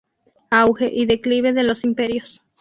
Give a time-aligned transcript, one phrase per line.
[0.49, 2.41] Auge y declive de los imperios".